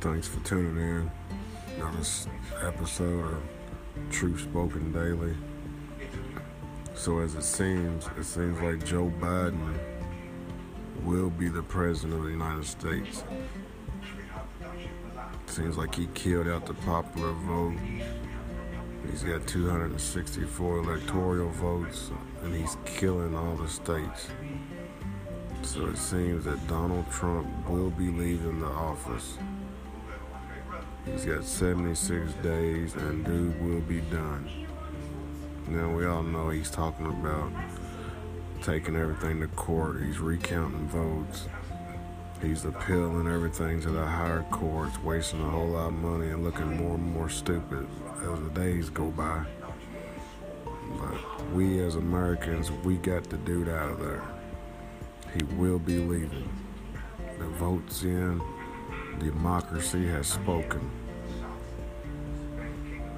Thanks 0.00 0.28
for 0.28 0.38
tuning 0.44 0.76
in 0.76 1.10
on 1.82 1.96
this 1.96 2.28
episode 2.62 3.24
of 3.24 3.42
Truth 4.12 4.42
Spoken 4.42 4.92
Daily. 4.92 5.34
So, 6.94 7.18
as 7.18 7.34
it 7.34 7.42
seems, 7.42 8.06
it 8.16 8.22
seems 8.22 8.60
like 8.60 8.84
Joe 8.84 9.12
Biden 9.18 9.76
will 11.02 11.30
be 11.30 11.48
the 11.48 11.64
president 11.64 12.14
of 12.20 12.26
the 12.26 12.30
United 12.30 12.64
States. 12.64 13.24
Seems 15.46 15.76
like 15.76 15.96
he 15.96 16.06
killed 16.14 16.46
out 16.46 16.64
the 16.64 16.74
popular 16.74 17.32
vote. 17.32 17.78
He's 19.10 19.24
got 19.24 19.48
264 19.48 20.78
electoral 20.78 21.50
votes, 21.50 22.12
and 22.44 22.54
he's 22.54 22.76
killing 22.84 23.34
all 23.34 23.56
the 23.56 23.68
states. 23.68 24.28
So 25.62 25.86
it 25.86 25.98
seems 25.98 26.44
that 26.44 26.64
Donald 26.68 27.10
Trump 27.10 27.48
will 27.68 27.90
be 27.90 28.10
leaving 28.10 28.60
the 28.60 28.66
office. 28.66 29.38
He's 31.04 31.24
got 31.24 31.44
76 31.44 32.32
days, 32.42 32.94
and 32.94 33.24
dude 33.24 33.60
will 33.62 33.80
be 33.80 34.00
done. 34.02 34.48
Now, 35.66 35.94
we 35.94 36.06
all 36.06 36.22
know 36.22 36.50
he's 36.50 36.70
talking 36.70 37.06
about 37.06 37.50
taking 38.62 38.96
everything 38.96 39.40
to 39.40 39.48
court. 39.48 40.02
He's 40.02 40.18
recounting 40.18 40.88
votes. 40.88 41.46
He's 42.40 42.64
appealing 42.64 43.26
everything 43.26 43.80
to 43.82 43.90
the 43.90 44.04
higher 44.04 44.44
courts, 44.50 44.96
wasting 45.02 45.42
a 45.42 45.50
whole 45.50 45.68
lot 45.68 45.88
of 45.88 45.94
money 45.94 46.28
and 46.28 46.44
looking 46.44 46.76
more 46.76 46.94
and 46.94 47.12
more 47.12 47.28
stupid 47.28 47.86
as 48.22 48.40
the 48.40 48.50
days 48.54 48.90
go 48.90 49.06
by. 49.10 49.44
But 50.98 51.52
we 51.52 51.80
as 51.80 51.96
Americans, 51.96 52.70
we 52.70 52.96
got 52.96 53.24
the 53.24 53.38
dude 53.38 53.68
out 53.68 53.90
of 53.90 54.00
there. 54.00 54.22
He 55.34 55.42
will 55.56 55.78
be 55.78 55.98
leaving. 55.98 56.48
The 57.38 57.46
vote's 57.46 58.04
in. 58.04 58.40
Democracy 59.18 60.06
has 60.06 60.26
spoken. 60.28 60.90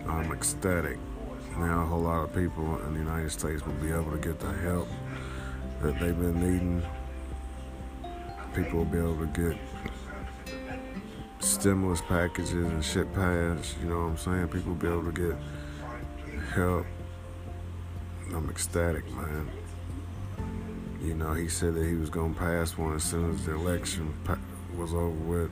I'm 0.07 0.33
ecstatic. 0.33 0.99
Now 1.59 1.83
a 1.83 1.87
whole 1.87 2.01
lot 2.01 2.25
of 2.25 2.35
people 2.35 2.81
in 2.87 2.95
the 2.95 3.01
United 3.01 3.31
States 3.31 3.65
will 3.67 3.75
be 3.75 3.91
able 3.91 4.11
to 4.13 4.19
get 4.19 4.41
the 4.41 4.53
help 4.53 4.89
that 5.83 5.99
they've 6.01 6.19
been 6.19 6.41
needing. 6.41 6.83
People 8.55 8.79
will 8.79 8.85
be 8.87 8.99
able 8.99 9.19
to 9.19 9.27
get 9.27 9.59
stimulus 11.41 12.01
packages 12.03 12.53
and 12.53 12.85
shit 12.85 13.13
passed. 13.15 13.77
You 13.81 13.91
know 13.91 13.99
what 13.99 14.11
I'm 14.11 14.17
saying? 14.17 14.49
People 14.49 14.73
will 14.73 14.81
be 14.81 14.89
able 14.89 15.13
to 15.13 15.13
get 15.13 15.37
help. 16.55 16.87
I'm 18.35 18.49
ecstatic, 18.49 19.11
man. 19.13 19.51
You 21.03 21.15
know, 21.15 21.35
he 21.35 21.49
said 21.49 21.75
that 21.75 21.87
he 21.87 21.95
was 21.95 22.11
going 22.11 22.35
to 22.35 22.41
pass 22.41 22.77
one 22.77 22.95
as 22.95 23.03
soon 23.03 23.35
as 23.35 23.45
the 23.45 23.55
election 23.55 24.15
was 24.77 24.93
over 24.93 25.09
with. 25.11 25.51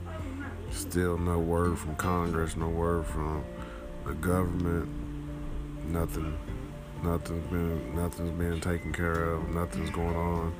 Still 0.71 1.17
no 1.17 1.39
word 1.39 1.77
from 1.77 1.95
Congress, 1.95 2.55
no 2.55 2.69
word 2.69 3.05
from 3.05 3.43
the 4.05 4.13
government. 4.13 4.89
Nothing, 5.87 6.37
nothing's 7.03 7.49
been, 7.49 7.95
nothing's 7.95 8.31
being 8.39 8.61
taken 8.61 8.93
care 8.93 9.33
of. 9.33 9.49
Nothing's 9.49 9.89
going 9.89 10.15
on. 10.15 10.53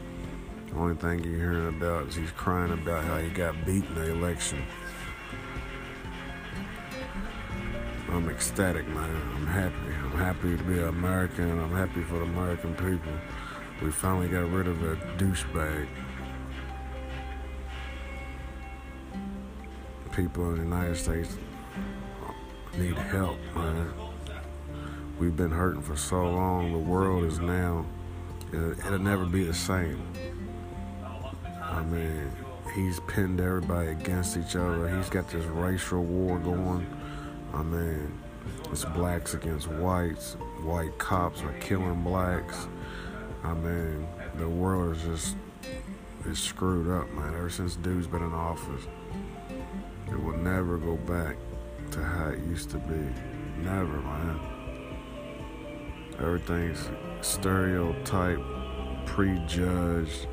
The 0.68 0.76
only 0.76 0.96
thing 0.96 1.24
you're 1.24 1.40
hearing 1.40 1.68
about 1.68 2.08
is 2.08 2.16
he's 2.16 2.32
crying 2.32 2.72
about 2.72 3.04
how 3.04 3.18
he 3.18 3.30
got 3.30 3.66
beat 3.66 3.86
in 3.86 3.96
the 3.96 4.12
election. 4.12 4.64
I'm 8.12 8.28
ecstatic, 8.30 8.88
man. 8.88 9.22
I'm 9.36 9.48
happy. 9.48 9.94
I'm 10.04 10.18
happy 10.18 10.58
to 10.58 10.64
be 10.64 10.80
an 10.80 10.88
American. 10.88 11.60
I'm 11.60 11.72
happy 11.72 12.02
for 12.02 12.16
the 12.16 12.24
American 12.24 12.74
people. 12.76 13.14
We 13.84 13.92
finally 13.92 14.28
got 14.28 14.50
rid 14.52 14.68
of 14.68 14.84
a 14.84 14.96
douchebag. 15.18 15.88
People 20.20 20.50
in 20.50 20.58
the 20.58 20.64
United 20.64 20.98
States 20.98 21.38
need 22.78 22.98
help, 22.98 23.38
man. 23.56 23.90
We've 25.18 25.38
been 25.38 25.50
hurting 25.50 25.82
for 25.82 25.96
so 25.96 26.30
long. 26.30 26.74
The 26.74 26.78
world 26.78 27.24
is 27.24 27.40
now, 27.40 27.86
it'll, 28.52 29.00
never 29.00 29.26
be 29.26 29.46
the 29.46 29.54
same. 29.54 30.04
I 31.64 31.82
mean, 31.84 32.30
he's 32.76 33.00
pinned 33.08 33.40
everybody 33.40 33.92
against 33.92 34.36
each 34.36 34.58
other. 34.58 34.94
He's 34.94 35.08
got 35.08 35.30
this 35.30 35.46
racial 35.46 36.04
war 36.04 36.38
going. 36.38 36.86
I 37.54 37.64
mean, 37.64 38.12
it's 38.74 38.84
blacks 38.84 39.36
against 39.36 39.70
whites. 39.70 40.34
White 40.64 40.98
cops 40.98 41.44
are 41.44 41.54
killing 41.62 42.04
blacks. 42.04 42.68
I 43.46 43.54
mean, 43.54 44.06
the 44.36 44.50
world 44.50 44.98
is 44.98 45.04
just 45.04 45.36
is 46.26 46.40
screwed 46.40 46.92
up, 46.92 47.10
man. 47.14 47.36
Ever 47.36 47.50
since 47.50 47.78
dude's 47.78 48.08
been 48.08 48.22
in 48.22 48.34
office, 48.34 48.86
it 50.12 50.24
will 50.24 50.38
never 50.38 50.78
go 50.78 50.96
back 50.98 51.38
to 51.92 52.04
how 52.04 52.30
it 52.30 52.40
used 52.40 52.70
to 52.72 52.78
be. 52.78 53.14
Never, 53.64 54.02
man. 54.02 54.40
Everything's 56.20 56.90
stereotyped, 57.22 58.42
prejudged. 59.06 60.28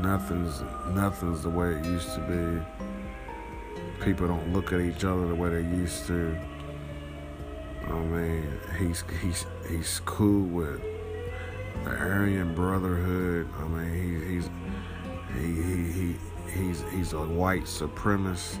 Nothing's 0.00 0.62
nothing's 0.88 1.42
the 1.42 1.50
way 1.50 1.74
it 1.74 1.84
used 1.84 2.14
to 2.14 2.20
be. 2.20 4.04
People 4.04 4.26
don't 4.28 4.52
look 4.52 4.72
at 4.72 4.80
each 4.80 5.04
other 5.04 5.26
the 5.26 5.34
way 5.34 5.50
they 5.50 5.76
used 5.76 6.06
to. 6.06 6.36
I 7.86 7.92
mean, 7.92 8.48
he's 8.78 9.04
he's 9.20 9.46
he's 9.68 10.00
cool 10.04 10.46
with 10.46 10.80
the 11.84 11.90
Aryan 11.90 12.54
Brotherhood. 12.54 13.48
I 13.58 13.68
mean, 13.68 13.92
he, 13.94 14.34
he's 14.34 14.50
he, 15.34 15.62
he 15.62 15.92
he 15.92 16.16
he's 16.52 16.84
he's 16.92 17.12
a 17.12 17.20
white 17.20 17.64
supremacist. 17.64 18.58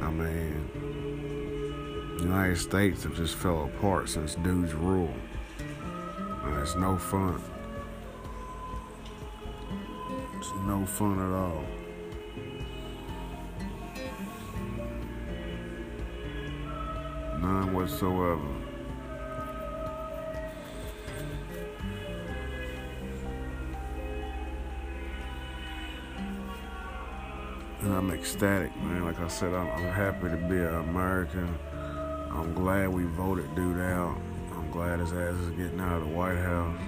I 0.00 0.10
mean, 0.10 2.16
the 2.16 2.24
United 2.24 2.56
States 2.56 3.04
have 3.04 3.16
just 3.16 3.34
fell 3.34 3.64
apart 3.64 4.08
since 4.08 4.34
dude's 4.36 4.74
rule. 4.74 5.14
And 5.58 6.58
it's 6.58 6.74
no 6.74 6.96
fun. 6.96 7.40
It's 10.38 10.50
no 10.66 10.86
fun 10.86 11.18
at 11.18 11.32
all. 11.32 11.64
None 17.40 17.72
whatsoever. 17.72 18.59
And 27.82 27.94
I'm 27.94 28.10
ecstatic, 28.10 28.76
man. 28.76 29.04
Like 29.04 29.18
I 29.20 29.28
said, 29.28 29.54
I'm, 29.54 29.68
I'm 29.70 29.90
happy 29.92 30.28
to 30.28 30.36
be 30.36 30.56
an 30.56 30.74
American. 30.74 31.58
I'm 32.30 32.52
glad 32.52 32.90
we 32.90 33.04
voted 33.04 33.54
dude 33.54 33.80
out. 33.80 34.18
I'm 34.52 34.70
glad 34.70 35.00
his 35.00 35.12
ass 35.12 35.34
is 35.34 35.50
getting 35.50 35.80
out 35.80 36.02
of 36.02 36.08
the 36.08 36.14
White 36.14 36.36
House. 36.36 36.78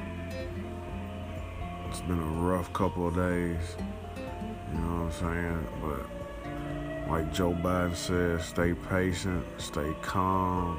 It's 1.88 2.02
been 2.02 2.18
a 2.18 2.42
rough 2.42 2.70
couple 2.74 3.08
of 3.08 3.14
days. 3.14 3.76
You 4.16 4.78
know 4.80 5.04
what 5.04 5.24
I'm 5.24 5.64
saying? 5.64 5.66
But 5.80 7.08
like 7.08 7.32
Joe 7.32 7.52
Biden 7.52 7.96
says, 7.96 8.44
stay 8.44 8.74
patient, 8.74 9.44
stay 9.56 9.94
calm, 10.02 10.78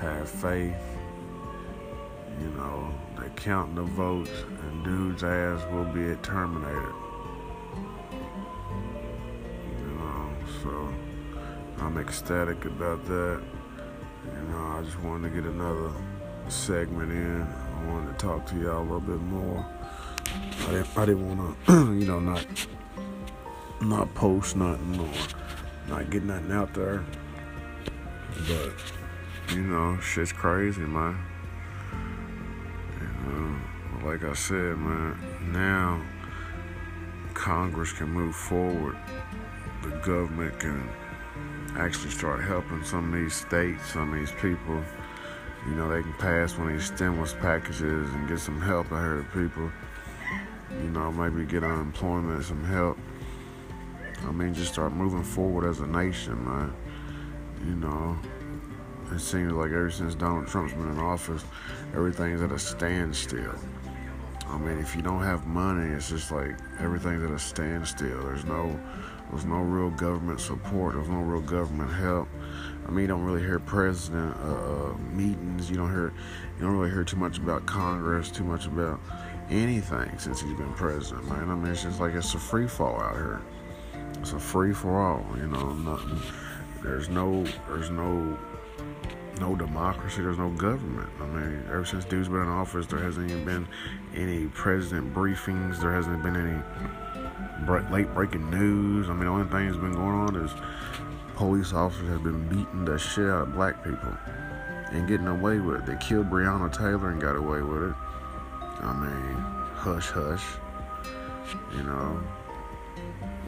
have 0.00 0.28
faith. 0.28 0.74
You 2.40 2.50
know, 2.50 2.92
they 3.20 3.28
counting 3.36 3.76
the 3.76 3.82
votes, 3.82 4.30
and 4.62 4.84
dude's 4.84 5.22
ass 5.22 5.64
will 5.72 5.84
be 5.84 6.12
terminated. 6.22 6.94
I'm 11.88 11.96
ecstatic 11.96 12.66
about 12.66 13.02
that. 13.06 13.40
You 14.26 14.48
know, 14.50 14.76
I 14.76 14.82
just 14.84 15.00
wanted 15.00 15.30
to 15.30 15.40
get 15.40 15.50
another 15.50 15.90
segment 16.48 17.10
in. 17.10 17.40
I 17.40 17.86
wanted 17.86 18.18
to 18.18 18.26
talk 18.26 18.44
to 18.48 18.56
y'all 18.60 18.80
a 18.80 18.82
little 18.82 19.00
bit 19.00 19.18
more. 19.22 19.64
I 20.26 20.70
didn't, 20.70 20.98
I 20.98 21.06
didn't 21.06 21.38
want 21.38 21.56
to, 21.66 21.72
you 21.98 22.06
know, 22.06 22.20
not 22.20 22.44
not 23.80 24.14
post 24.14 24.54
nothing 24.54 25.00
or 25.00 25.08
not 25.88 26.10
get 26.10 26.24
nothing 26.24 26.52
out 26.52 26.74
there. 26.74 27.02
But 28.46 29.54
you 29.54 29.62
know, 29.62 29.98
shit's 30.00 30.30
crazy, 30.30 30.82
man. 30.82 31.18
You 33.00 33.32
know, 33.32 34.06
like 34.06 34.24
I 34.24 34.34
said, 34.34 34.76
man, 34.76 35.16
now 35.52 36.02
Congress 37.32 37.92
can 37.92 38.10
move 38.10 38.36
forward 38.36 38.98
the 39.82 39.90
government 40.00 40.58
can 40.58 40.86
actually 41.78 42.10
start 42.10 42.42
helping 42.42 42.82
some 42.84 43.12
of 43.12 43.20
these 43.20 43.34
states, 43.34 43.92
some 43.92 44.12
of 44.12 44.18
these 44.18 44.32
people. 44.40 44.82
You 45.66 45.74
know, 45.74 45.88
they 45.88 46.02
can 46.02 46.12
pass 46.14 46.56
one 46.56 46.68
of 46.68 46.74
these 46.74 46.86
stimulus 46.86 47.34
packages 47.34 48.12
and 48.12 48.28
get 48.28 48.40
some 48.40 48.60
help 48.60 48.92
out 48.92 49.02
here 49.02 49.16
to 49.18 49.38
people. 49.38 49.70
You 50.82 50.90
know, 50.90 51.10
maybe 51.12 51.44
get 51.44 51.64
unemployment, 51.64 52.44
some 52.44 52.64
help. 52.64 52.98
I 54.26 54.32
mean, 54.32 54.54
just 54.54 54.72
start 54.72 54.92
moving 54.92 55.22
forward 55.22 55.68
as 55.68 55.80
a 55.80 55.86
nation, 55.86 56.44
man. 56.44 56.74
You 57.64 57.74
know, 57.76 58.18
it 59.12 59.20
seems 59.20 59.52
like 59.52 59.70
ever 59.70 59.90
since 59.90 60.14
Donald 60.14 60.48
Trump's 60.48 60.74
been 60.74 60.90
in 60.90 60.98
office, 60.98 61.44
everything's 61.94 62.42
at 62.42 62.52
a 62.52 62.58
standstill. 62.58 63.54
I 64.48 64.58
mean, 64.58 64.78
if 64.78 64.96
you 64.96 65.02
don't 65.02 65.22
have 65.22 65.46
money, 65.46 65.92
it's 65.94 66.08
just 66.08 66.30
like 66.30 66.56
everything's 66.80 67.22
at 67.22 67.30
a 67.30 67.38
standstill. 67.38 68.22
There's 68.22 68.44
no, 68.44 68.78
there's 69.30 69.44
no 69.44 69.58
real 69.58 69.90
government 69.90 70.40
support. 70.40 70.94
There's 70.94 71.08
no 71.08 71.20
real 71.20 71.42
government 71.42 71.92
help. 71.92 72.28
I 72.86 72.90
mean, 72.90 73.02
you 73.02 73.06
don't 73.08 73.24
really 73.24 73.42
hear 73.42 73.58
president 73.58 74.34
uh, 74.42 74.46
uh, 74.46 74.94
meetings. 75.12 75.68
You 75.68 75.76
don't 75.76 75.90
hear, 75.90 76.12
you 76.56 76.64
don't 76.64 76.76
really 76.76 76.90
hear 76.90 77.04
too 77.04 77.16
much 77.16 77.38
about 77.38 77.66
Congress, 77.66 78.30
too 78.30 78.44
much 78.44 78.66
about 78.66 79.00
anything 79.50 80.18
since 80.18 80.40
he's 80.40 80.54
been 80.54 80.72
president, 80.74 81.28
man. 81.28 81.50
I 81.50 81.54
mean, 81.54 81.70
it's 81.70 81.82
just 81.82 82.00
like 82.00 82.14
it's 82.14 82.34
a 82.34 82.38
free 82.38 82.66
fall 82.66 83.00
out 83.00 83.16
here. 83.16 83.42
It's 84.20 84.32
a 84.32 84.38
free 84.38 84.72
for 84.72 84.98
all, 84.98 85.24
you 85.36 85.46
know. 85.46 85.72
Nothing. 85.74 86.20
There's 86.82 87.08
no, 87.08 87.44
there's 87.68 87.90
no 87.90 88.38
no 89.40 89.54
democracy, 89.54 90.22
there's 90.22 90.38
no 90.38 90.50
government. 90.50 91.08
I 91.20 91.26
mean, 91.26 91.62
ever 91.68 91.84
since 91.84 92.04
dude's 92.04 92.28
been 92.28 92.42
in 92.42 92.48
office, 92.48 92.86
there 92.86 92.98
hasn't 92.98 93.30
even 93.30 93.44
been 93.44 93.68
any 94.14 94.46
president 94.46 95.14
briefings. 95.14 95.80
There 95.80 95.92
hasn't 95.92 96.22
been 96.22 96.36
any 96.36 96.60
late 97.66 98.12
breaking 98.14 98.50
news. 98.50 99.08
I 99.08 99.12
mean, 99.12 99.20
the 99.20 99.26
only 99.26 99.48
thing 99.48 99.66
that's 99.66 99.78
been 99.78 99.94
going 99.94 100.14
on 100.14 100.36
is 100.36 100.50
police 101.34 101.72
officers 101.72 102.08
have 102.08 102.22
been 102.22 102.48
beating 102.48 102.84
the 102.84 102.98
shit 102.98 103.26
out 103.26 103.42
of 103.42 103.54
black 103.54 103.82
people 103.84 104.12
and 104.90 105.06
getting 105.06 105.26
away 105.26 105.58
with 105.58 105.80
it. 105.80 105.86
They 105.86 105.96
killed 105.96 106.30
Breonna 106.30 106.72
Taylor 106.72 107.10
and 107.10 107.20
got 107.20 107.36
away 107.36 107.62
with 107.62 107.90
it. 107.90 107.94
I 108.80 108.92
mean, 108.92 109.36
hush, 109.74 110.08
hush. 110.08 110.44
You 111.76 111.82
know, 111.82 112.22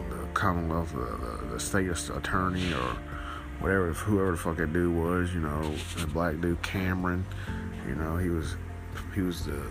the 0.09 0.27
Commonwealth, 0.35 0.93
the, 0.93 0.99
the, 1.01 1.55
the 1.55 1.61
state 1.61 1.89
attorney, 1.89 2.73
or 2.73 2.97
whatever, 3.61 3.93
whoever 3.93 4.33
the 4.33 4.37
fuck 4.37 4.57
that 4.57 4.73
dude 4.73 4.95
was, 4.95 5.33
you 5.35 5.41
know, 5.41 5.75
the 5.99 6.07
black 6.07 6.41
dude 6.41 6.61
Cameron, 6.63 7.25
you 7.87 7.95
know, 7.95 8.17
he 8.17 8.31
was 8.31 8.57
he 9.15 9.23
was 9.23 9.45
the 9.45 9.63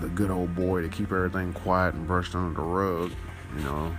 the 0.00 0.08
good 0.08 0.30
old 0.30 0.54
boy 0.54 0.82
to 0.82 0.88
keep 0.88 1.12
everything 1.12 1.52
quiet 1.52 1.94
and 1.94 2.06
brushed 2.06 2.34
under 2.34 2.54
the 2.54 2.62
rug, 2.62 3.12
you 3.56 3.62
know. 3.62 3.96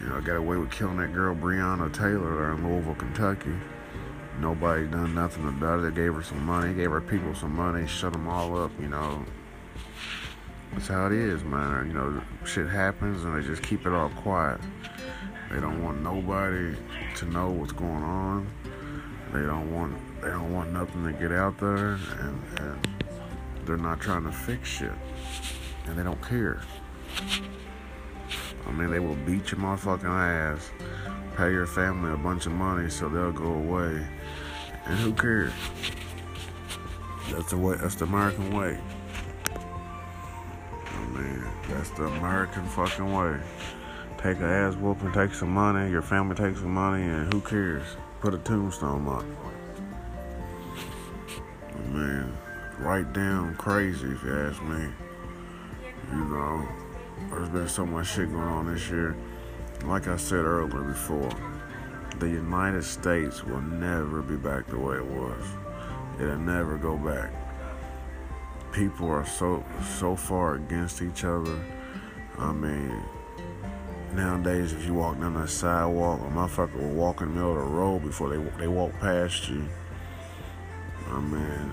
You 0.00 0.08
know, 0.08 0.16
I 0.16 0.20
got 0.20 0.36
away 0.36 0.56
with 0.56 0.70
killing 0.70 0.98
that 0.98 1.12
girl 1.12 1.34
Breonna 1.34 1.92
Taylor 1.92 2.36
there 2.36 2.52
in 2.52 2.68
Louisville, 2.68 2.94
Kentucky. 2.94 3.54
Nobody 4.40 4.86
done 4.86 5.14
nothing 5.14 5.48
about 5.48 5.80
it. 5.80 5.94
They 5.94 6.02
gave 6.02 6.14
her 6.14 6.22
some 6.22 6.44
money, 6.44 6.74
gave 6.74 6.90
her 6.90 7.00
people 7.00 7.34
some 7.34 7.56
money, 7.56 7.86
shut 7.86 8.12
them 8.12 8.28
all 8.28 8.58
up, 8.58 8.70
you 8.78 8.88
know. 8.88 9.24
That's 10.72 10.88
how 10.88 11.06
it 11.06 11.12
is, 11.12 11.42
man. 11.42 11.86
You 11.86 11.94
know, 11.94 12.22
shit 12.44 12.68
happens 12.68 13.24
and 13.24 13.34
they 13.34 13.46
just 13.46 13.62
keep 13.62 13.86
it 13.86 13.92
all 13.92 14.10
quiet. 14.10 14.60
They 15.50 15.60
don't 15.60 15.82
want 15.82 16.02
nobody 16.02 16.76
to 17.16 17.24
know 17.26 17.50
what's 17.50 17.72
going 17.72 18.02
on. 18.02 18.50
They 19.32 19.40
don't 19.40 19.74
want 19.74 19.96
they 20.20 20.28
don't 20.28 20.52
want 20.52 20.72
nothing 20.72 21.04
to 21.04 21.12
get 21.12 21.30
out 21.30 21.58
there, 21.58 21.98
and, 22.20 22.42
and 22.58 22.88
they're 23.64 23.76
not 23.76 24.00
trying 24.00 24.24
to 24.24 24.32
fix 24.32 24.68
shit, 24.68 24.92
and 25.86 25.98
they 25.98 26.02
don't 26.02 26.20
care. 26.22 26.62
I 28.66 28.72
mean, 28.72 28.90
they 28.90 29.00
will 29.00 29.14
beat 29.14 29.52
your 29.52 29.60
motherfucking 29.60 30.04
ass, 30.04 30.70
pay 31.36 31.52
your 31.52 31.66
family 31.66 32.12
a 32.12 32.16
bunch 32.16 32.46
of 32.46 32.52
money 32.52 32.90
so 32.90 33.08
they'll 33.08 33.32
go 33.32 33.52
away, 33.52 34.06
and 34.86 34.98
who 34.98 35.12
cares? 35.12 35.52
That's 37.30 37.50
the 37.50 37.56
way. 37.56 37.76
That's 37.80 37.94
the 37.96 38.04
American 38.04 38.56
way. 38.56 38.78
I 40.86 41.06
mean, 41.08 41.44
that's 41.68 41.90
the 41.90 42.04
American 42.04 42.64
fucking 42.66 43.12
way 43.12 43.40
take 44.26 44.40
a 44.40 44.44
ass 44.44 44.74
whooping, 44.74 45.12
take 45.12 45.32
some 45.32 45.50
money, 45.50 45.90
your 45.90 46.02
family 46.02 46.34
takes 46.34 46.58
some 46.60 46.72
money, 46.72 47.02
and 47.02 47.32
who 47.32 47.40
cares? 47.40 47.84
Put 48.20 48.34
a 48.34 48.38
tombstone 48.38 49.06
up. 49.06 49.24
Man, 51.92 52.36
right 52.78 53.10
down 53.12 53.54
crazy 53.56 54.08
if 54.08 54.24
you 54.24 54.36
ask 54.36 54.60
me. 54.62 54.88
You 56.10 56.24
know, 56.24 56.68
there's 57.30 57.48
been 57.48 57.68
so 57.68 57.86
much 57.86 58.08
shit 58.08 58.30
going 58.30 58.42
on 58.42 58.72
this 58.72 58.88
year. 58.88 59.16
Like 59.84 60.08
I 60.08 60.16
said 60.16 60.44
earlier 60.44 60.82
before, 60.82 61.30
the 62.18 62.28
United 62.28 62.84
States 62.84 63.44
will 63.44 63.60
never 63.60 64.22
be 64.22 64.36
back 64.36 64.66
the 64.66 64.78
way 64.78 64.96
it 64.96 65.06
was. 65.06 65.44
It'll 66.20 66.38
never 66.38 66.76
go 66.78 66.96
back. 66.96 67.32
People 68.72 69.08
are 69.08 69.26
so 69.26 69.64
so 69.98 70.16
far 70.16 70.54
against 70.56 71.02
each 71.02 71.24
other. 71.24 71.58
I 72.38 72.52
mean, 72.52 73.02
Nowadays, 74.16 74.72
if 74.72 74.86
you 74.86 74.94
walk 74.94 75.20
down 75.20 75.34
the 75.34 75.46
sidewalk, 75.46 76.20
a 76.20 76.24
motherfucker 76.24 76.80
will 76.80 76.94
walk 76.94 77.20
in 77.20 77.28
the 77.28 77.34
middle 77.34 77.50
of 77.50 77.58
the 77.58 77.74
road 77.76 78.02
before 78.02 78.30
they 78.30 78.42
they 78.58 78.66
walk 78.66 78.92
past 78.98 79.46
you. 79.50 79.68
I 81.10 81.20
mean, 81.20 81.70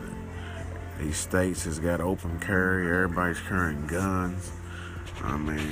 these 0.99 1.15
states 1.15 1.63
has 1.63 1.79
got 1.79 2.01
open 2.01 2.39
carry. 2.41 2.85
Everybody's 2.85 3.39
carrying 3.39 3.87
guns. 3.87 4.51
I 5.23 5.37
mean, 5.37 5.71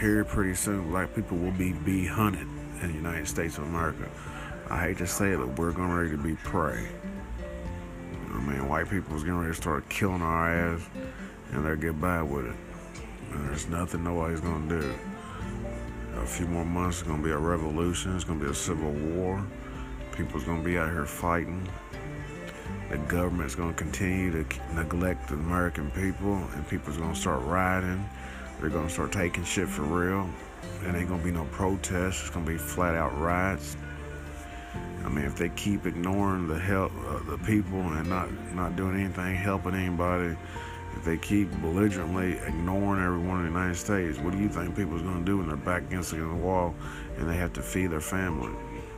here 0.00 0.24
pretty 0.24 0.54
soon, 0.54 0.90
black 0.90 1.14
people 1.14 1.36
will 1.36 1.52
be 1.52 1.72
be 1.72 2.06
hunted 2.06 2.48
in 2.82 2.88
the 2.88 2.94
United 2.94 3.28
States 3.28 3.58
of 3.58 3.64
America. 3.64 4.08
I 4.68 4.80
hate 4.80 4.98
to 4.98 5.06
say 5.06 5.30
it, 5.32 5.38
but 5.38 5.58
we're 5.58 5.72
going 5.72 5.90
to 5.90 5.94
ready 5.94 6.10
to 6.10 6.16
be 6.16 6.34
prey. 6.36 6.88
I 8.34 8.40
mean, 8.40 8.68
white 8.68 8.84
people 8.84 9.02
people's 9.02 9.22
getting 9.22 9.38
ready 9.38 9.54
to 9.54 9.60
start 9.60 9.88
killing 9.88 10.22
our 10.22 10.74
ass, 10.74 10.80
and 11.52 11.64
they'll 11.64 11.76
get 11.76 12.00
by 12.00 12.22
with 12.22 12.46
it. 12.46 12.56
And 13.32 13.48
there's 13.48 13.68
nothing 13.68 14.04
nobody's 14.04 14.40
gonna 14.40 14.68
do. 14.68 14.94
A 16.16 16.26
few 16.26 16.46
more 16.46 16.64
months, 16.64 17.00
it's 17.00 17.08
gonna 17.08 17.22
be 17.22 17.30
a 17.30 17.38
revolution. 17.38 18.14
It's 18.14 18.24
gonna 18.24 18.42
be 18.42 18.50
a 18.50 18.54
civil 18.54 18.90
war. 18.90 19.44
People's 20.12 20.44
gonna 20.44 20.62
be 20.62 20.78
out 20.78 20.90
here 20.90 21.06
fighting. 21.06 21.66
The 22.90 22.98
government's 22.98 23.54
gonna 23.56 23.72
continue 23.72 24.30
to 24.30 24.74
neglect 24.74 25.28
the 25.28 25.34
American 25.34 25.90
people, 25.90 26.34
and 26.54 26.68
people's 26.68 26.96
gonna 26.96 27.16
start 27.16 27.42
rioting. 27.42 28.08
They're 28.60 28.70
gonna 28.70 28.88
start 28.88 29.12
taking 29.12 29.44
shit 29.44 29.68
for 29.68 29.82
real. 29.82 30.28
And 30.84 30.96
ain't 30.96 31.08
gonna 31.08 31.22
be 31.22 31.32
no 31.32 31.44
protests. 31.46 32.22
It's 32.22 32.30
gonna 32.30 32.46
be 32.46 32.56
flat 32.56 32.94
out 32.94 33.18
riots. 33.18 33.76
I 35.04 35.08
mean, 35.08 35.24
if 35.24 35.36
they 35.36 35.48
keep 35.50 35.86
ignoring 35.86 36.48
the 36.48 36.58
help, 36.58 36.92
uh, 37.08 37.30
the 37.30 37.38
people, 37.38 37.80
and 37.80 38.08
not 38.08 38.28
not 38.54 38.76
doing 38.76 39.00
anything, 39.00 39.34
helping 39.34 39.74
anybody, 39.74 40.36
if 40.96 41.04
they 41.04 41.16
keep 41.16 41.50
belligerently 41.60 42.38
ignoring 42.46 43.02
everyone 43.02 43.38
in 43.38 43.52
the 43.52 43.58
United 43.58 43.76
States, 43.76 44.18
what 44.18 44.32
do 44.32 44.38
you 44.38 44.48
think 44.48 44.76
people's 44.76 45.02
gonna 45.02 45.24
do 45.24 45.38
when 45.38 45.48
they're 45.48 45.56
back 45.56 45.82
against 45.82 46.12
the 46.12 46.24
wall 46.26 46.74
and 47.18 47.28
they 47.28 47.36
have 47.36 47.52
to 47.54 47.62
feed 47.62 47.90
their 47.90 48.00
family? 48.00 48.52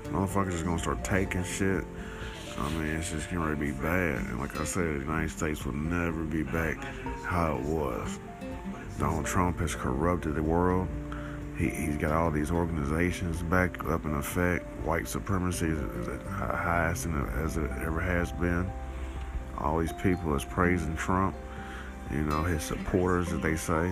Motherfuckers 0.04 0.52
is 0.52 0.62
gonna 0.62 0.78
start 0.78 1.02
taking 1.04 1.42
shit. 1.42 1.84
I 2.58 2.70
mean, 2.70 2.96
it's 2.96 3.10
just 3.10 3.30
gonna 3.30 3.56
be 3.56 3.70
bad. 3.70 4.18
And 4.18 4.40
like 4.40 4.58
I 4.60 4.64
said, 4.64 4.84
the 4.84 5.00
United 5.00 5.30
States 5.30 5.64
will 5.64 5.74
never 5.74 6.24
be 6.24 6.42
back 6.42 6.76
how 7.24 7.56
it 7.56 7.62
was. 7.62 8.18
Donald 8.98 9.26
Trump 9.26 9.60
has 9.60 9.74
corrupted 9.74 10.34
the 10.34 10.42
world. 10.42 10.88
He, 11.56 11.70
he's 11.70 11.96
got 11.96 12.12
all 12.12 12.30
these 12.30 12.50
organizations 12.50 13.42
back 13.42 13.84
up 13.86 14.04
in 14.04 14.14
effect. 14.14 14.64
White 14.84 15.08
supremacy 15.08 15.66
is, 15.66 15.78
is 15.78 16.06
the 16.06 16.18
highest 16.30 17.06
as 17.36 17.56
it 17.56 17.70
ever 17.84 18.00
has 18.00 18.32
been. 18.32 18.70
All 19.58 19.78
these 19.78 19.92
people 19.94 20.34
is 20.34 20.44
praising 20.44 20.96
Trump 20.96 21.34
you 22.10 22.22
know, 22.22 22.42
his 22.42 22.62
supporters, 22.62 23.32
as 23.32 23.40
they 23.40 23.56
say, 23.56 23.90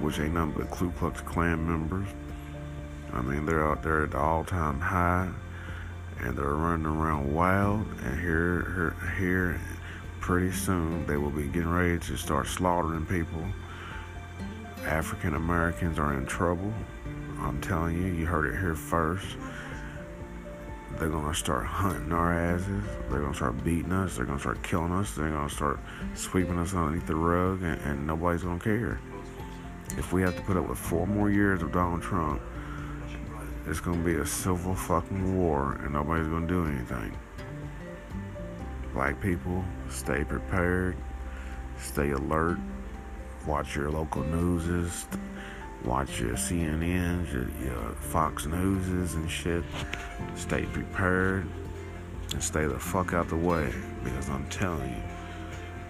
which 0.00 0.18
ain't 0.18 0.34
nothing 0.34 0.54
but 0.56 0.70
Ku 0.70 0.90
Klux 0.92 1.20
Klan 1.22 1.66
members. 1.66 2.06
I 3.12 3.22
mean, 3.22 3.46
they're 3.46 3.66
out 3.66 3.82
there 3.82 4.04
at 4.04 4.10
the 4.10 4.18
all-time 4.18 4.80
high, 4.80 5.30
and 6.20 6.36
they're 6.36 6.54
running 6.54 6.86
around 6.86 7.32
wild. 7.32 7.86
And 8.04 8.20
here, 8.20 8.94
here, 9.00 9.12
here, 9.18 9.60
pretty 10.20 10.52
soon, 10.52 11.06
they 11.06 11.16
will 11.16 11.30
be 11.30 11.46
getting 11.46 11.70
ready 11.70 11.98
to 11.98 12.16
start 12.16 12.46
slaughtering 12.46 13.06
people. 13.06 13.44
African 14.84 15.34
Americans 15.34 15.98
are 15.98 16.14
in 16.14 16.26
trouble. 16.26 16.72
I'm 17.40 17.60
telling 17.60 17.96
you, 17.96 18.12
you 18.12 18.26
heard 18.26 18.52
it 18.52 18.58
here 18.58 18.74
first. 18.74 19.36
They're 20.98 21.08
gonna 21.08 21.34
start 21.34 21.64
hunting 21.64 22.12
our 22.12 22.32
asses. 22.32 22.84
They're 23.08 23.20
gonna 23.20 23.34
start 23.34 23.62
beating 23.62 23.92
us. 23.92 24.16
They're 24.16 24.24
gonna 24.24 24.40
start 24.40 24.62
killing 24.62 24.92
us. 24.92 25.14
They're 25.14 25.30
gonna 25.30 25.48
start 25.48 25.78
sweeping 26.14 26.58
us 26.58 26.74
underneath 26.74 27.06
the 27.06 27.14
rug, 27.14 27.62
and, 27.62 27.80
and 27.82 28.06
nobody's 28.06 28.42
gonna 28.42 28.58
care. 28.58 28.98
If 29.96 30.12
we 30.12 30.22
have 30.22 30.34
to 30.36 30.42
put 30.42 30.56
up 30.56 30.68
with 30.68 30.78
four 30.78 31.06
more 31.06 31.30
years 31.30 31.62
of 31.62 31.72
Donald 31.72 32.02
Trump, 32.02 32.42
it's 33.68 33.80
gonna 33.80 33.98
be 33.98 34.14
a 34.14 34.26
civil 34.26 34.74
fucking 34.74 35.38
war, 35.38 35.78
and 35.82 35.92
nobody's 35.92 36.26
gonna 36.26 36.46
do 36.46 36.66
anything. 36.66 37.14
Black 38.94 39.20
people, 39.20 39.62
stay 39.90 40.24
prepared, 40.24 40.96
stay 41.78 42.10
alert, 42.10 42.58
watch 43.46 43.76
your 43.76 43.90
local 43.90 44.24
newses, 44.24 45.06
watch 45.84 46.18
your 46.18 46.34
CNNs, 46.34 47.30
your, 47.30 47.48
your 47.62 47.92
Fox 47.92 48.46
Newses 48.46 49.14
and 49.14 49.30
shit. 49.30 49.62
Stay 50.34 50.64
prepared 50.64 51.46
and 52.32 52.42
stay 52.42 52.66
the 52.66 52.78
fuck 52.78 53.12
out 53.12 53.28
the 53.28 53.36
way 53.36 53.70
because 54.02 54.30
I'm 54.30 54.48
telling 54.48 54.88
you, 54.88 55.02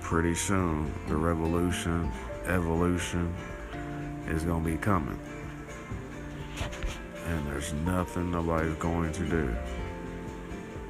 pretty 0.00 0.34
soon 0.34 0.92
the 1.06 1.16
revolution, 1.16 2.10
evolution 2.46 3.32
is 4.26 4.42
gonna 4.42 4.64
be 4.64 4.76
coming. 4.76 5.18
And 7.28 7.46
there's 7.46 7.72
nothing 7.74 8.30
nobody's 8.30 8.74
going 8.76 9.12
to 9.12 9.28
do. 9.28 9.54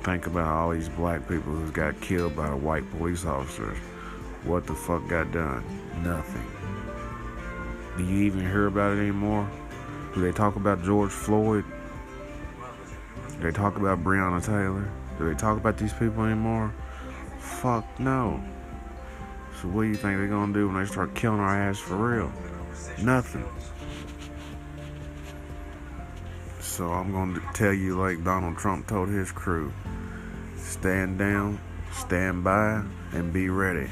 Think 0.03 0.27
about 0.27 0.47
all 0.47 0.71
these 0.71 0.89
black 0.89 1.29
people 1.29 1.53
who 1.53 1.71
got 1.73 2.01
killed 2.01 2.37
by 2.37 2.49
the 2.49 2.57
white 2.57 2.89
police 2.93 3.25
officers. 3.25 3.77
What 4.45 4.67
the 4.67 4.75
fuck 4.75 5.07
got 5.09 5.33
done? 5.33 5.65
Nothing. 6.03 6.47
Do 7.97 8.05
you 8.05 8.25
even 8.25 8.41
hear 8.41 8.69
about 8.69 8.97
it 8.97 9.01
anymore? 9.01 9.51
Do 10.15 10.21
they 10.21 10.31
talk 10.31 10.55
about 10.55 10.85
George 10.85 11.11
Floyd? 11.11 11.65
Do 13.33 13.41
they 13.41 13.51
talk 13.51 13.77
about 13.77 14.05
Breonna 14.05 14.45
Taylor? 14.45 14.89
Do 15.19 15.29
they 15.29 15.35
talk 15.35 15.59
about 15.59 15.77
these 15.77 15.93
people 15.93 16.25
anymore? 16.25 16.73
Fuck 17.41 17.85
no. 17.99 18.41
So 19.61 19.67
what 19.69 19.83
do 19.83 19.89
you 19.89 19.97
think 19.97 20.17
they're 20.19 20.29
gonna 20.29 20.53
do 20.53 20.69
when 20.69 20.77
they 20.81 20.89
start 20.89 21.15
killing 21.17 21.41
our 21.41 21.57
ass 21.57 21.79
for 21.79 21.97
real? 21.97 22.33
Nothing. 23.03 23.45
So 26.79 26.93
I'm 26.93 27.11
gonna 27.11 27.41
tell 27.55 27.73
you 27.73 27.99
like 27.99 28.23
Donald 28.23 28.57
Trump 28.57 28.87
told 28.87 29.09
his 29.09 29.33
crew. 29.33 29.73
Stand 30.59 31.19
down, 31.19 31.59
stand 31.91 32.45
by, 32.45 32.85
and 33.11 33.33
be 33.33 33.49
ready. 33.49 33.91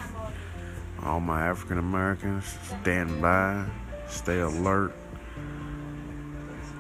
All 1.03 1.19
my 1.19 1.49
African 1.49 1.79
Americans, 1.79 2.45
stand 2.81 3.21
by, 3.21 3.67
stay 4.09 4.39
alert, 4.39 4.95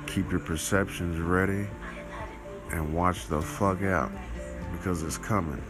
keep 0.06 0.30
your 0.30 0.38
perceptions 0.38 1.18
ready, 1.18 1.66
and 2.70 2.94
watch 2.94 3.26
the 3.26 3.42
fuck 3.42 3.82
out 3.82 4.12
because 4.70 5.02
it's 5.02 5.18
coming. 5.18 5.60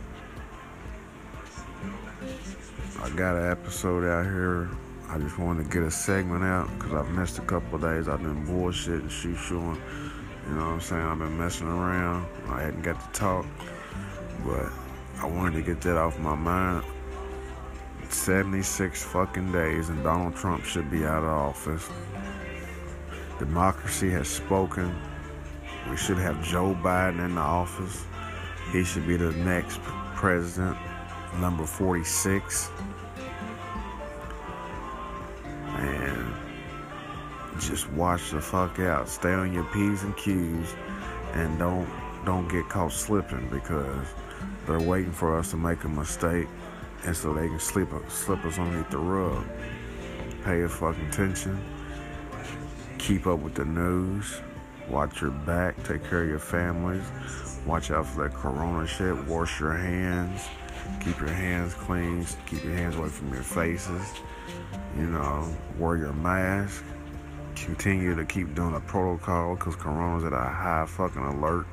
I 3.02 3.08
got 3.16 3.36
an 3.36 3.50
episode 3.50 4.04
out 4.04 4.24
here. 4.26 4.68
I 5.08 5.16
just 5.16 5.38
wanted 5.38 5.64
to 5.64 5.70
get 5.70 5.82
a 5.82 5.90
segment 5.90 6.44
out 6.44 6.68
because 6.76 6.92
I've 6.92 7.10
missed 7.12 7.38
a 7.38 7.42
couple 7.42 7.78
days. 7.78 8.06
I've 8.06 8.22
been 8.22 8.46
bullshitting, 8.46 9.08
shoot 9.08 9.36
shooting. 9.36 9.80
You 10.48 10.54
know 10.54 10.66
what 10.66 10.72
I'm 10.74 10.80
saying? 10.80 11.02
I've 11.02 11.18
been 11.18 11.36
messing 11.36 11.66
around. 11.66 12.26
I 12.48 12.62
hadn't 12.62 12.82
got 12.82 13.00
to 13.00 13.18
talk, 13.18 13.46
but 14.44 14.70
I 15.18 15.26
wanted 15.26 15.54
to 15.54 15.62
get 15.62 15.80
that 15.82 15.96
off 15.96 16.18
my 16.18 16.36
mind. 16.36 16.84
76 18.08 19.02
fucking 19.02 19.50
days 19.50 19.88
and 19.88 20.02
Donald 20.04 20.36
Trump 20.36 20.64
should 20.64 20.90
be 20.90 21.04
out 21.04 21.24
of 21.24 21.30
office. 21.30 21.88
Democracy 23.38 24.10
has 24.10 24.28
spoken. 24.28 24.94
We 25.90 25.96
should 25.96 26.18
have 26.18 26.42
Joe 26.42 26.76
Biden 26.80 27.24
in 27.24 27.34
the 27.34 27.40
office. 27.40 28.04
He 28.72 28.84
should 28.84 29.06
be 29.06 29.16
the 29.16 29.32
next 29.32 29.80
president, 30.14 30.76
number 31.40 31.66
46. 31.66 32.70
Just 37.68 37.90
watch 37.92 38.30
the 38.30 38.40
fuck 38.40 38.78
out. 38.78 39.08
Stay 39.08 39.32
on 39.32 39.52
your 39.52 39.64
P's 39.64 40.02
and 40.02 40.16
Q's 40.16 40.74
and 41.32 41.58
don't 41.58 41.88
don't 42.24 42.48
get 42.48 42.68
caught 42.68 42.92
slipping 42.92 43.48
because 43.50 44.06
they're 44.66 44.80
waiting 44.80 45.12
for 45.12 45.38
us 45.38 45.50
to 45.50 45.56
make 45.56 45.84
a 45.84 45.88
mistake 45.88 46.48
and 47.04 47.16
so 47.16 47.32
they 47.32 47.48
can 47.48 47.60
slip 47.60 47.88
slip 48.08 48.44
us 48.44 48.58
underneath 48.58 48.90
the 48.90 48.98
rug. 48.98 49.44
Pay 50.44 50.58
your 50.58 50.68
fucking 50.68 51.06
attention. 51.08 51.58
Keep 52.98 53.26
up 53.26 53.40
with 53.40 53.54
the 53.54 53.64
news. 53.64 54.40
Watch 54.88 55.20
your 55.20 55.30
back. 55.30 55.82
Take 55.84 56.04
care 56.04 56.22
of 56.22 56.28
your 56.28 56.38
families. 56.38 57.04
Watch 57.66 57.90
out 57.90 58.06
for 58.06 58.24
that 58.24 58.34
corona 58.34 58.86
shit. 58.86 59.16
Wash 59.26 59.60
your 59.60 59.72
hands. 59.72 60.42
Keep 61.04 61.18
your 61.18 61.30
hands 61.30 61.74
clean. 61.74 62.24
Keep 62.46 62.64
your 62.64 62.74
hands 62.74 62.96
away 62.96 63.08
from 63.08 63.32
your 63.32 63.42
faces. 63.42 64.14
You 64.96 65.06
know, 65.06 65.52
wear 65.78 65.96
your 65.96 66.12
mask. 66.12 66.84
Continue 67.56 68.14
to 68.14 68.24
keep 68.24 68.54
doing 68.54 68.74
the 68.74 68.80
protocol 68.80 69.56
because 69.56 69.74
corona's 69.76 70.24
at 70.24 70.32
a 70.32 70.36
high 70.36 70.86
fucking 70.86 71.22
alert. 71.22 71.66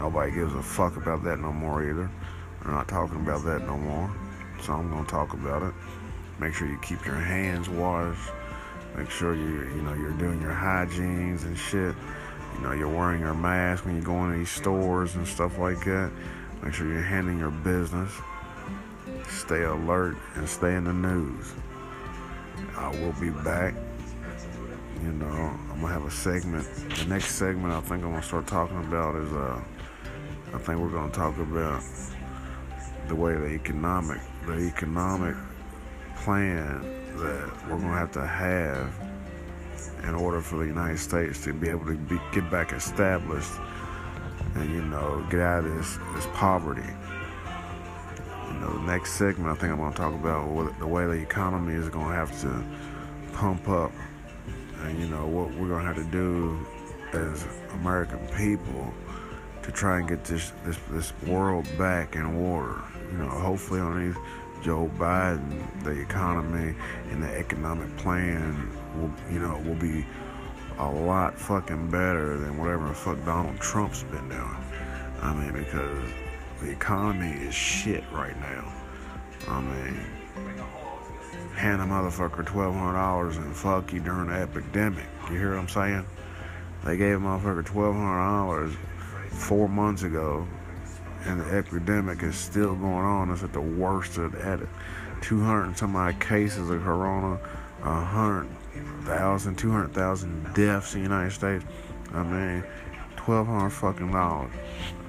Nobody 0.00 0.32
gives 0.32 0.52
a 0.54 0.62
fuck 0.62 0.96
about 0.96 1.24
that 1.24 1.38
no 1.38 1.52
more 1.52 1.82
either. 1.88 2.10
We're 2.64 2.72
not 2.72 2.88
talking 2.88 3.20
about 3.20 3.44
that 3.44 3.62
no 3.62 3.76
more. 3.78 4.10
So 4.62 4.72
I'm 4.74 4.90
gonna 4.90 5.06
talk 5.06 5.32
about 5.32 5.62
it. 5.62 5.72
Make 6.40 6.54
sure 6.54 6.66
you 6.66 6.78
keep 6.82 7.06
your 7.06 7.14
hands 7.14 7.68
washed. 7.68 8.30
Make 8.96 9.10
sure 9.10 9.34
you 9.34 9.62
you 9.74 9.82
know 9.82 9.94
you're 9.94 10.12
doing 10.12 10.42
your 10.42 10.52
hygienes 10.52 11.44
and 11.44 11.56
shit. 11.56 11.94
You 12.54 12.60
know, 12.60 12.72
you're 12.72 12.88
wearing 12.88 13.20
your 13.20 13.34
mask 13.34 13.84
when 13.84 13.94
you 13.94 14.02
go 14.02 14.24
into 14.24 14.38
these 14.38 14.50
stores 14.50 15.14
and 15.14 15.26
stuff 15.26 15.58
like 15.58 15.84
that. 15.84 16.10
Make 16.62 16.74
sure 16.74 16.88
you're 16.88 17.00
handling 17.00 17.38
your 17.38 17.52
business. 17.52 18.12
Stay 19.28 19.62
alert 19.62 20.16
and 20.34 20.48
stay 20.48 20.74
in 20.74 20.84
the 20.84 20.92
news. 20.92 21.52
I 22.76 22.88
will 22.88 23.12
be 23.20 23.30
back. 23.30 23.74
You 25.02 25.12
know, 25.12 25.26
I'm 25.26 25.80
gonna 25.80 25.92
have 25.92 26.04
a 26.04 26.10
segment. 26.10 26.66
The 26.96 27.04
next 27.06 27.36
segment 27.36 27.72
I 27.72 27.80
think 27.80 28.04
I'm 28.04 28.10
gonna 28.10 28.22
start 28.22 28.46
talking 28.46 28.78
about 28.78 29.14
is 29.16 29.32
uh 29.32 29.60
I 30.52 30.58
think 30.58 30.80
we're 30.80 30.90
gonna 30.90 31.12
talk 31.12 31.38
about 31.38 31.82
the 33.06 33.14
way 33.14 33.34
the 33.34 33.46
economic 33.46 34.20
the 34.46 34.58
economic 34.58 35.36
plan 36.16 36.80
that 37.16 37.68
we're 37.68 37.78
gonna 37.78 37.96
have 37.96 38.12
to 38.12 38.26
have 38.26 38.92
in 40.04 40.14
order 40.14 40.40
for 40.40 40.56
the 40.56 40.66
United 40.66 40.98
States 40.98 41.42
to 41.44 41.52
be 41.52 41.68
able 41.68 41.86
to 41.86 41.96
be, 41.96 42.18
get 42.32 42.50
back 42.50 42.72
established 42.72 43.52
and 44.54 44.70
you 44.70 44.82
know 44.82 45.24
get 45.30 45.40
out 45.40 45.64
of 45.64 45.74
this 45.76 45.98
this 46.14 46.26
poverty. 46.34 46.82
You 48.46 48.54
know, 48.60 48.72
the 48.78 48.86
next 48.86 49.12
segment 49.12 49.50
I 49.50 49.60
think 49.60 49.72
I'm 49.72 49.92
to 49.92 49.96
talk 49.96 50.14
about 50.14 50.78
the 50.80 50.86
way 50.86 51.06
the 51.06 51.12
economy 51.12 51.74
is 51.74 51.88
to 51.90 51.98
have 51.98 52.40
to 52.40 52.64
pump 53.32 53.68
up, 53.68 53.92
and 54.82 54.98
you 54.98 55.08
know 55.08 55.26
what 55.26 55.52
we're 55.54 55.68
to 55.68 55.80
have 55.80 55.96
to 55.96 56.04
do 56.04 56.66
as 57.12 57.46
American 57.74 58.18
people 58.36 58.92
to 59.62 59.72
try 59.72 59.98
and 59.98 60.08
get 60.08 60.24
this 60.24 60.52
this 60.64 60.78
this 60.90 61.12
world 61.26 61.66
back 61.76 62.16
in 62.16 62.24
order. 62.24 62.80
You 63.12 63.18
know, 63.18 63.28
hopefully 63.28 63.80
on 63.80 64.06
these 64.06 64.16
Joe 64.62 64.90
Biden, 64.96 65.84
the 65.84 66.00
economy 66.00 66.74
and 67.10 67.22
the 67.22 67.28
economic 67.36 67.94
plan 67.96 68.70
will, 68.96 69.12
you 69.32 69.38
know, 69.38 69.60
will 69.66 69.76
be 69.76 70.04
a 70.78 70.90
lot 70.90 71.38
fucking 71.38 71.90
better 71.90 72.36
than 72.38 72.56
whatever 72.58 72.88
the 72.88 72.94
fuck 72.94 73.24
Donald 73.24 73.58
Trump's 73.60 74.04
been 74.04 74.28
doing. 74.28 74.56
I 75.20 75.34
mean, 75.34 75.52
because 75.52 76.08
the 76.60 76.70
economy 76.70 77.32
is 77.44 77.54
shit 77.54 78.04
right 78.12 78.38
now. 78.40 78.72
I 79.48 79.60
mean, 79.60 80.00
hand 81.58 81.82
a 81.82 81.84
motherfucker 81.84 82.46
twelve 82.46 82.74
hundred 82.74 82.94
dollars 82.94 83.36
and 83.36 83.54
fuck 83.54 83.92
you 83.92 84.00
during 84.00 84.28
the 84.28 84.34
epidemic. 84.34 85.04
You 85.30 85.38
hear 85.38 85.50
what 85.50 85.58
I'm 85.58 85.68
saying? 85.68 86.06
They 86.84 86.96
gave 86.96 87.16
a 87.16 87.20
motherfucker 87.20 87.66
twelve 87.66 87.94
hundred 87.94 88.18
dollars 88.18 88.74
four 89.30 89.68
months 89.68 90.04
ago 90.04 90.46
and 91.24 91.40
the 91.40 91.56
epidemic 91.56 92.22
is 92.22 92.36
still 92.36 92.74
going 92.74 93.04
on. 93.04 93.30
It's 93.30 93.42
at 93.42 93.52
the 93.52 93.60
worst 93.60 94.18
at 94.18 94.60
it. 94.60 94.68
200 95.20 95.76
some 95.76 95.96
odd 95.96 96.20
cases 96.20 96.70
of 96.70 96.82
corona, 96.82 97.40
100,000, 97.82 99.56
200,000 99.56 100.54
deaths 100.54 100.94
in 100.94 101.00
the 101.00 101.02
United 101.02 101.32
States. 101.32 101.64
I 102.12 102.22
mean, 102.22 102.62
1,200 103.24 103.70
fucking 103.70 104.12
dollars. 104.12 104.52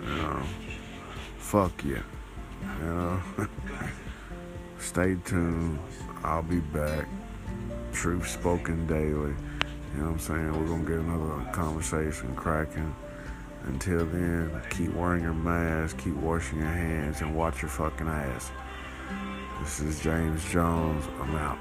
You 0.01 0.15
know, 0.15 0.43
fuck 1.37 1.83
you. 1.83 2.01
You 2.79 2.85
know, 2.85 3.21
stay 4.89 5.15
tuned. 5.23 5.77
I'll 6.23 6.41
be 6.41 6.61
back. 6.61 7.07
Truth 7.93 8.27
spoken 8.27 8.87
daily. 8.87 9.35
You 9.93 9.99
know 9.99 10.05
what 10.05 10.11
I'm 10.13 10.19
saying? 10.19 10.59
We're 10.59 10.67
gonna 10.67 10.83
get 10.83 10.97
another 10.97 11.51
conversation 11.51 12.35
cracking. 12.35 12.95
Until 13.65 14.03
then, 14.07 14.49
keep 14.71 14.91
wearing 14.95 15.21
your 15.21 15.35
mask, 15.35 15.99
keep 15.99 16.15
washing 16.15 16.57
your 16.57 16.69
hands, 16.69 17.21
and 17.21 17.35
watch 17.35 17.61
your 17.61 17.69
fucking 17.69 18.07
ass. 18.07 18.49
This 19.61 19.79
is 19.79 20.01
James 20.01 20.43
Jones. 20.51 21.05
I'm 21.21 21.35
out. 21.35 21.59